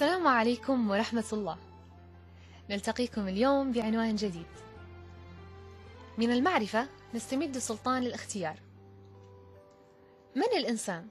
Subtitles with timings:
[0.00, 1.58] السلام عليكم ورحمة الله.
[2.70, 4.46] نلتقيكم اليوم بعنوان جديد.
[6.18, 8.56] من المعرفة نستمد سلطان الاختيار.
[10.36, 11.08] من الإنسان؟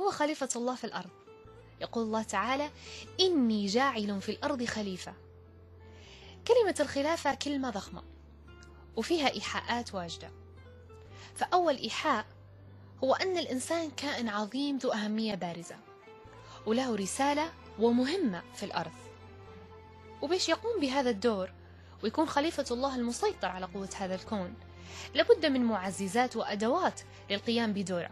[0.00, 1.10] هو خليفة الله في الأرض.
[1.80, 2.70] يقول الله تعالى
[3.20, 5.14] إني جاعل في الأرض خليفة.
[6.46, 8.02] كلمة الخلافة كلمة ضخمة
[8.96, 10.30] وفيها إيحاءات واجدة.
[11.34, 12.26] فأول إيحاء
[13.04, 15.89] هو أن الإنسان كائن عظيم ذو أهمية بارزة.
[16.66, 18.92] وله رسالة ومهمة في الأرض.
[20.22, 21.52] وبيش يقوم بهذا الدور
[22.02, 24.54] ويكون خليفة الله المسيطر على قوة هذا الكون.
[25.14, 28.10] لابد من معززات وأدوات للقيام بدوره.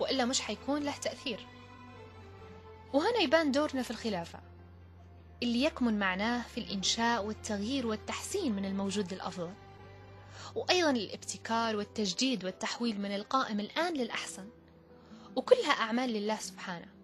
[0.00, 1.46] وإلا مش حيكون له تأثير.
[2.92, 4.38] وهنا يبان دورنا في الخلافة.
[5.42, 9.52] اللي يكمن معناه في الإنشاء والتغيير والتحسين من الموجود للأفضل.
[10.54, 14.48] وأيضا الابتكار والتجديد والتحويل من القائم الآن للأحسن.
[15.36, 16.95] وكلها أعمال لله سبحانه.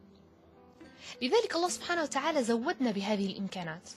[1.23, 3.91] لذلك الله سبحانه وتعالى زودنا بهذه الإمكانات.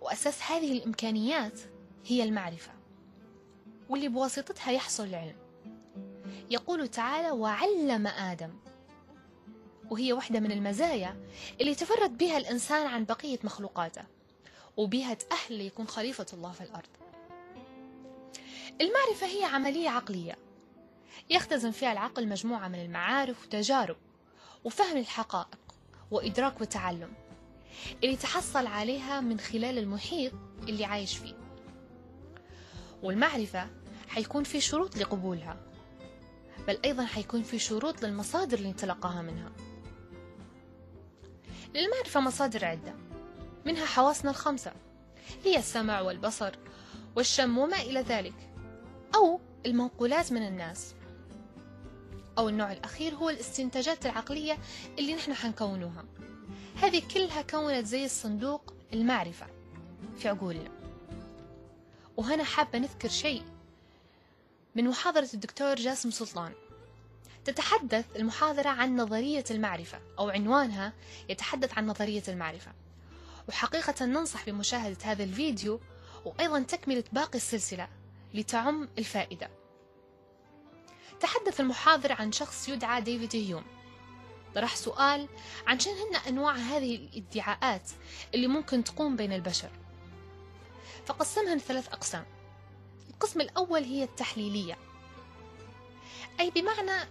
[0.00, 1.60] وأساس هذه الإمكانيات
[2.06, 2.72] هي المعرفة
[3.88, 5.36] واللي بواسطتها يحصل العلم.
[6.50, 8.50] يقول تعالى وعلم آدم.
[9.90, 11.16] وهي واحدة من المزايا
[11.60, 14.02] اللي تفرد بها الإنسان عن بقية مخلوقاته
[14.76, 16.88] وبها تأهل ليكون خليفة الله في الأرض.
[18.80, 20.38] المعرفة هي عملية عقلية.
[21.30, 23.96] يختزن فيها العقل مجموعة من المعارف وتجارب
[24.64, 25.61] وفهم الحقائق.
[26.12, 27.12] وإدراك وتعلم
[28.04, 30.32] اللي تحصل عليها من خلال المحيط
[30.68, 31.34] اللي عايش فيه.
[33.02, 33.68] والمعرفة
[34.08, 35.56] حيكون في شروط لقبولها
[36.68, 39.52] بل أيضا حيكون في شروط للمصادر اللي نتلقاها منها.
[41.74, 42.94] للمعرفة مصادر عدة
[43.66, 44.72] منها حواسنا الخمسة
[45.44, 46.54] هي السمع والبصر
[47.16, 48.50] والشم وما إلى ذلك
[49.14, 50.94] أو المنقولات من الناس.
[52.38, 54.58] أو النوع الأخير هو الاستنتاجات العقلية
[54.98, 56.04] اللي نحن حنكونوها.
[56.76, 59.46] هذه كلها كونت زي الصندوق المعرفة
[60.18, 60.70] في عقولنا
[62.16, 63.42] وهنا حابة نذكر شيء
[64.74, 66.52] من محاضرة الدكتور جاسم سلطان.
[67.44, 70.92] تتحدث المحاضرة عن نظرية المعرفة أو عنوانها
[71.28, 72.72] يتحدث عن نظرية المعرفة.
[73.48, 75.80] وحقيقة ننصح بمشاهدة هذا الفيديو
[76.24, 77.88] وأيضا تكملة باقي السلسلة
[78.34, 79.50] لتعم الفائدة.
[81.22, 83.64] تحدث المحاضر عن شخص يدعى ديفيد هيوم.
[84.54, 85.28] طرح سؤال
[85.66, 87.90] عن شن هن أنواع هذه الادعاءات
[88.34, 89.70] اللي ممكن تقوم بين البشر.
[91.06, 92.24] فقسمها لثلاث أقسام.
[93.10, 94.78] القسم الأول هي التحليلية.
[96.40, 97.08] أي بمعنى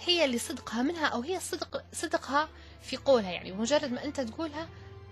[0.00, 2.48] هي اللي صدقها منها أو هي صدق صدقها
[2.82, 4.68] في قولها يعني مجرد ما أنت تقولها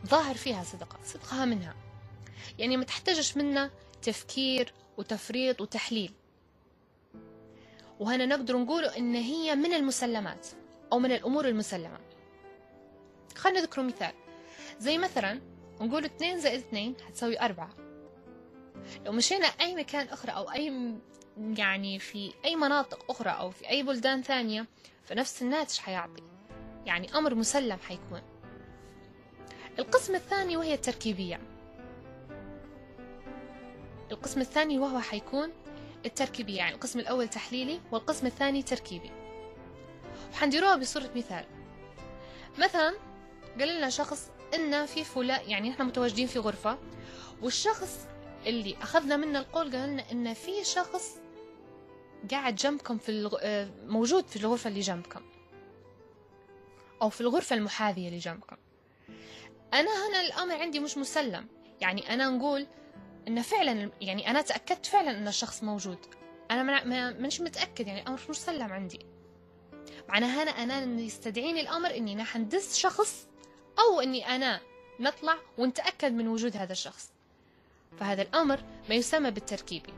[0.07, 1.75] ظاهر فيها صدقها صدقها منها.
[2.59, 3.71] يعني ما تحتاجش منا
[4.03, 6.13] تفكير وتفريط وتحليل.
[8.01, 10.47] وهنا نقدر نقول إن هي من المسلمات
[10.93, 11.99] أو من الأمور المسلمة.
[13.37, 14.13] خلينا نذكر مثال.
[14.79, 15.41] زي مثلا
[15.81, 17.71] نقول 2 زائد 2 هتساوي 4
[19.05, 20.95] لو مشينا أي مكان أخرى أو أي
[21.39, 24.67] يعني في أي مناطق أخرى أو في أي بلدان ثانية
[25.05, 26.23] فنفس الناتج حيعطي.
[26.87, 28.23] يعني أمر مسلم حيكون.
[29.79, 31.41] القسم الثاني وهي التركيبية.
[34.13, 35.53] القسم الثاني وهو حيكون
[36.07, 39.11] التركيبية يعني القسم الأول تحليلي والقسم الثاني تركيبي.
[40.33, 41.45] وحنديروها بصورة مثال.
[42.59, 42.95] مثلا
[43.59, 46.79] قال لنا شخص إن في فلان يعني إحنا متواجدين في غرفة
[47.43, 48.07] والشخص
[48.47, 51.17] اللي أخذنا منه القول قال لنا إن في شخص
[52.31, 53.37] قاعد جنبكم في الغ...
[53.87, 55.21] موجود في الغرفة اللي جنبكم.
[57.03, 58.57] أو في الغرفة المحاذية اللي جنبكم.
[59.75, 61.47] أنا هنا الأمر عندي مش مسلم.
[61.81, 62.67] يعني أنا نقول
[63.29, 65.99] إن فعلا يعني أنا تأكدت فعلا إن الشخص موجود.
[66.51, 69.07] أنا ما مش متأكد يعني الأمر مش مسلم عندي.
[70.09, 73.27] معناها هنا أنا يستدعيني الأمر إني أنا حندس شخص
[73.79, 74.61] أو إني أنا
[75.01, 77.11] نطلع ونتأكد من وجود هذا الشخص.
[78.01, 79.93] فهذا الأمر ما يسمى بالتركيبي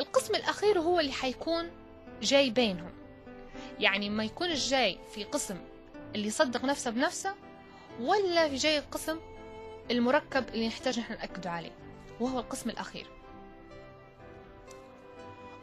[0.00, 1.70] القسم الأخير هو اللي حيكون
[2.22, 2.92] جاي بينهم.
[3.78, 5.56] يعني ما يكون جاي في قسم
[6.14, 7.34] اللي يصدق نفسه بنفسه
[8.00, 9.18] ولا في جاي القسم
[9.90, 11.72] المركب اللي نحتاج نحن نأكد عليه
[12.20, 13.06] وهو القسم الأخير.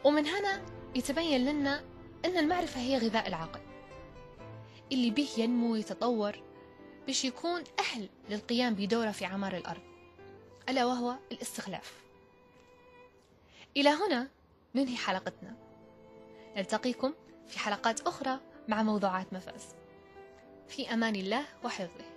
[0.04, 0.62] ومن هنا
[0.94, 1.84] يتبين لنا
[2.24, 3.60] أن المعرفة هي غذاء العقل.
[4.92, 6.42] اللي به ينمو ويتطور
[7.06, 9.82] باش يكون أهل للقيام بدورة في عمار الأرض
[10.68, 12.04] ألا وهو الاستخلاف.
[13.76, 14.28] إلى هنا
[14.74, 15.56] ننهي حلقتنا.
[16.56, 17.14] نلتقيكم
[17.46, 19.66] في حلقات أخرى مع موضوعات مفاز.
[20.68, 22.07] في أمان الله وحفظه.